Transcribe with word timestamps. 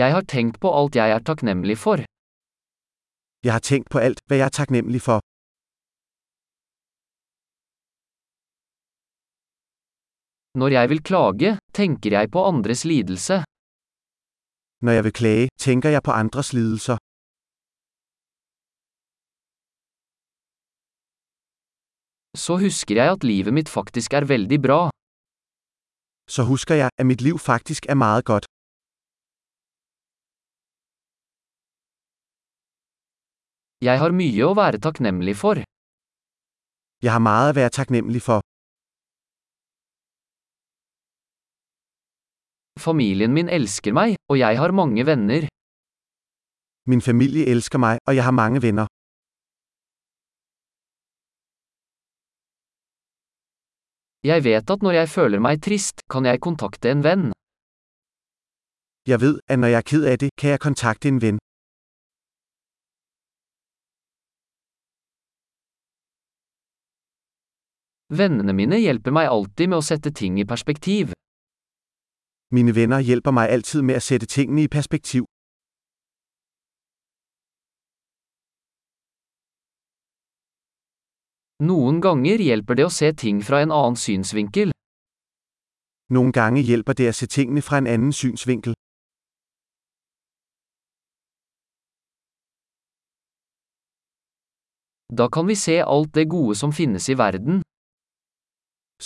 Jeg 0.00 0.08
har 0.14 0.24
tenkt 0.34 0.56
på 0.62 0.68
alt 0.80 0.96
jeg 1.00 1.08
er 1.16 1.22
takknemlig 1.28 1.76
for. 1.84 1.96
Jeg 3.46 3.52
har 3.56 3.62
tenkt 3.70 3.88
på 3.94 3.98
alt, 4.06 4.20
hvad 4.26 4.36
jeg 4.40 4.46
er 4.50 4.56
taknemmelig 4.60 5.02
for. 5.08 5.18
Når 10.60 10.68
jeg 10.76 10.84
vil 10.90 11.00
klage, 11.08 11.50
tenker 11.78 12.10
jeg 12.16 12.30
på 12.34 12.40
andres 12.50 12.84
lidelse. 12.92 13.34
Når 14.84 14.92
jeg 14.96 15.04
vil 15.06 15.14
klage, 15.20 15.48
tænker 15.66 15.90
jeg 15.96 16.02
på 16.08 16.12
andres 16.22 16.52
lidelser. 16.58 16.96
Så 22.44 22.52
husker 22.64 22.94
jeg 23.00 23.08
at 23.16 23.22
livet 23.30 23.54
mitt 23.58 23.68
faktisk 23.78 24.10
er 24.18 24.24
veldig 24.34 24.58
bra. 24.66 24.80
Så 26.34 26.42
husker 26.52 26.74
jeg, 26.82 26.88
at 26.98 27.06
mitt 27.10 27.20
liv 27.26 27.36
faktisk 27.38 27.82
er 27.92 27.94
meget 28.06 28.24
godt. 28.24 28.44
Jeg 33.84 34.00
har 34.00 34.14
mye 34.16 34.44
å 34.46 34.54
være 34.56 34.78
takknemlig 34.80 35.34
for. 35.36 35.58
Jeg 37.04 37.10
har 37.12 37.20
meget 37.20 37.50
å 37.52 37.56
være 37.58 37.72
taknemmelig 37.76 38.22
for. 38.24 38.40
Familien 42.80 43.34
min 43.36 43.50
elsker 43.52 43.92
meg, 43.92 44.16
og 44.30 44.40
jeg 44.40 44.56
har 44.56 44.72
mange 44.72 45.04
venner. 45.04 45.48
Min 46.88 47.04
familie 47.04 47.44
elsker 47.52 47.82
meg, 47.84 48.00
og 48.08 48.16
jeg 48.16 48.24
har 48.24 48.32
mange 48.32 48.62
venner. 48.64 48.88
Jeg 54.24 54.44
vet 54.48 54.70
at 54.70 54.80
når 54.80 55.00
jeg 55.02 55.08
føler 55.12 55.44
meg 55.44 55.60
trist, 55.60 56.00
kan 56.08 56.24
jeg 56.24 56.40
kontakte 56.40 56.88
en 56.88 57.04
venn. 57.04 57.32
Jeg 59.04 59.20
vet 59.20 59.42
at 59.44 59.60
når 59.60 59.74
jeg 59.74 59.82
er 59.82 59.90
ked 59.92 60.04
av 60.08 60.20
det, 60.24 60.30
kan 60.40 60.56
jeg 60.56 60.64
kontakte 60.64 61.12
en 61.12 61.20
ven. 61.20 61.44
Vennene 68.18 68.52
mine 68.52 68.78
hjelper 68.78 69.10
meg 69.10 69.26
alltid 69.26 69.70
med 69.72 69.80
å 69.80 69.82
sette 69.82 70.12
ting 70.14 70.36
i 70.38 70.44
perspektiv. 70.46 71.14
Mine 72.54 72.74
venner 72.76 73.02
hjelper 73.02 73.34
meg 73.34 73.50
alltid 73.50 73.82
med 73.88 73.98
å 73.98 74.02
sette 74.06 74.28
tingene 74.30 74.66
i 74.66 74.70
perspektiv. 74.70 75.24
Noen 81.64 81.98
ganger 82.06 82.38
hjelper 82.38 82.78
det 82.78 82.86
å 82.86 82.92
se 83.00 83.10
ting 83.24 83.42
fra 83.42 83.64
en 83.64 83.74
annen 83.74 83.98
synsvinkel. 83.98 84.70
Noen 86.14 86.30
ganger 86.38 86.62
hjelper 86.70 86.94
det 86.94 87.10
å 87.10 87.18
se 87.18 87.26
tingene 87.26 87.66
fra 87.66 87.82
en 87.82 87.90
annen 87.90 88.14
synsvinkel. 88.14 88.78
Da 95.10 95.26
kan 95.28 95.46
vi 95.50 95.58
se 95.58 95.80
alt 95.82 96.14
det 96.14 96.28
gode 96.30 96.54
som 96.54 96.70
finnes 96.70 97.08
i 97.08 97.18
verden. 97.18 97.63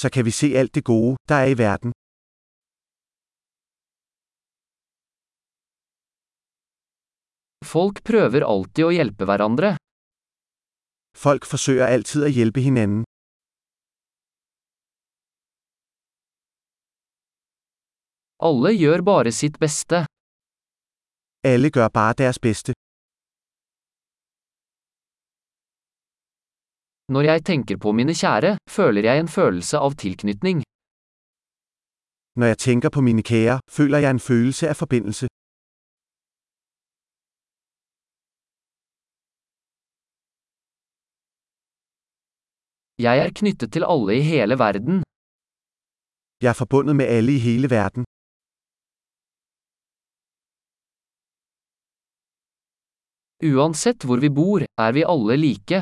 Så 0.00 0.08
kan 0.14 0.24
vi 0.24 0.32
se 0.40 0.48
alt 0.60 0.74
det 0.74 0.84
gode, 0.84 1.16
der 1.28 1.38
er 1.44 1.50
i 1.54 1.58
verden. 1.58 1.90
Folk 7.72 8.04
prøver 8.06 8.46
alltid 8.46 8.84
å 8.86 8.94
hjelpe 8.94 9.26
hverandre. 9.26 9.74
Folk 11.24 11.48
forsøger 11.50 11.90
alltid 11.90 12.28
å 12.28 12.30
hjelpe 12.30 12.62
hinanden. 12.62 13.02
Alle 18.48 18.70
gjør 18.78 19.02
bare 19.02 19.34
sitt 19.34 19.58
beste. 19.58 20.04
Alle 21.42 21.74
gjør 21.74 21.90
bare 21.90 22.20
deres 22.22 22.38
bedste. 22.38 22.77
Når 27.14 27.22
jeg 27.22 27.44
tenker 27.44 27.76
på 27.80 27.92
mine 27.92 28.12
kjære, 28.12 28.58
føler 28.76 29.02
jeg 29.08 29.20
en 29.20 29.28
følelse 29.28 29.78
av 29.86 29.94
tilknytning. 30.02 30.58
Når 32.38 32.46
jeg 32.52 32.58
tenker 32.58 32.90
på 32.96 33.00
mine 33.00 33.22
kjære, 33.30 33.60
føler 33.76 33.98
jeg 34.04 34.10
en 34.10 34.20
følelse 34.20 34.68
av 34.68 34.76
forbindelse. 34.82 35.26
Jeg 43.06 43.16
er 43.24 43.30
knyttet 43.40 43.72
til 43.72 43.84
alle 43.92 44.12
i 44.20 44.22
hele 44.32 44.54
verden. 44.58 45.02
Jeg 46.42 46.50
er 46.52 46.58
forbundet 46.62 46.94
med 47.00 47.06
alle 47.16 47.32
i 47.38 47.40
hele 47.48 47.70
verden. 47.70 48.04
Uansett 53.50 54.04
hvor 54.04 54.18
vi 54.24 54.28
bor, 54.40 54.60
er 54.84 54.92
vi 54.96 55.02
alle 55.14 55.36
like. 55.46 55.78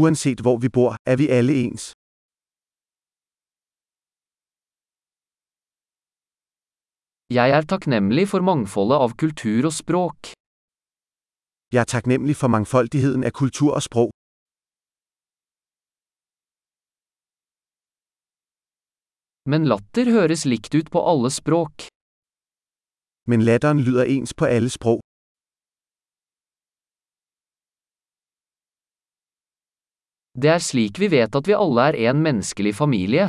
Uanset 0.00 0.40
hvor 0.44 0.56
vi 0.62 0.68
bor, 0.76 0.90
er 1.10 1.16
vi 1.20 1.26
alle 1.38 1.54
ens. 1.64 1.84
Jeg 7.38 7.50
er 7.56 7.62
takknemlig 7.72 8.28
for 8.32 8.40
mangfoldet 8.50 8.98
av 9.04 9.10
kultur 9.22 9.66
og 9.68 9.74
språk. 9.82 10.30
Jeg 11.72 11.80
er 11.84 11.90
takknemlig 11.94 12.36
for 12.40 12.48
mangfoldigheden 12.54 13.26
av 13.28 13.34
kultur 13.40 13.74
og 13.78 13.82
språk. 13.88 14.14
Men 19.50 19.66
latter 19.72 20.12
høres 20.16 20.46
likt 20.52 20.72
ut 20.78 20.88
på 20.94 21.02
alle 21.10 21.30
språk. 21.40 21.88
Men 23.28 23.44
latteren 23.48 23.80
lyder 23.84 24.04
ens 24.14 24.32
på 24.34 24.48
alle 24.48 24.70
sprog. 24.70 25.07
Det 30.42 30.50
er 30.56 30.60
slik 30.70 30.94
vi 31.02 31.06
vet 31.16 31.34
at 31.38 31.46
vi 31.48 31.54
alle 31.64 31.82
er 32.06 32.10
en 32.10 32.22
menneskelig 32.26 32.74
familie. 32.82 33.24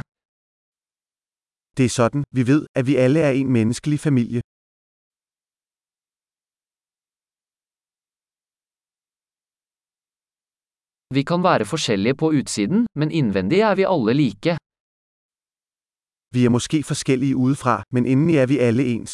Det 1.77 1.85
er 1.85 1.93
sådan, 1.99 2.23
vi 2.37 2.43
ved, 2.51 2.61
at 2.79 2.87
vi 2.89 2.95
alle 2.95 3.19
er 3.19 3.31
en 3.31 3.51
menneskelig 3.57 3.99
familie. 3.99 4.41
Vi 11.15 11.21
kan 11.29 11.43
være 11.43 11.65
forskjellige 11.73 12.15
på 12.21 12.27
utsiden, 12.39 12.87
men 12.99 13.11
innvendig 13.11 13.59
er 13.69 13.75
vi 13.79 13.83
alle 13.93 14.13
like. 14.23 14.51
Vi 16.35 16.45
er 16.45 16.49
måske 16.57 16.77
forskjellige 16.91 17.35
udefra, 17.35 17.83
men 17.93 18.05
indeni 18.05 18.35
er 18.43 18.47
vi 18.47 18.57
alle 18.67 18.83
ens. 18.95 19.13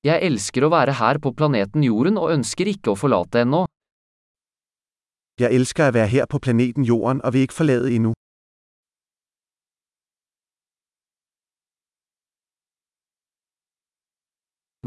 Jeg 0.00 0.24
elsker 0.24 0.64
å 0.64 0.70
være 0.72 0.94
her 0.96 1.18
på 1.20 1.28
planeten 1.36 1.82
Jorden 1.84 2.16
og 2.16 2.30
ønsker 2.32 2.70
ikke 2.70 2.94
å 2.94 2.96
forlate 2.96 3.42
ennå. 3.44 3.66
Jeg 5.36 5.52
elsker 5.58 5.90
å 5.90 5.92
være 5.92 6.08
her 6.08 6.24
på 6.32 6.40
planeten 6.40 6.86
Jorden 6.88 7.20
og 7.20 7.34
vil 7.34 7.44
ikke 7.44 7.58
forlate 7.58 7.92
endnu. 7.92 8.14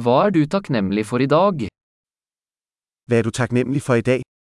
Hva 0.02 0.18
er 0.25 0.34
du 0.34 0.41
takknemlig 0.50 1.06
for 1.06 1.22
i 1.22 1.29
dag? 1.29 1.68
Hva 3.06 3.22
er 3.22 3.29
du 3.29 3.29
takknemlig 3.29 3.85
for 3.85 4.02
i 4.02 4.06
dag? 4.09 4.33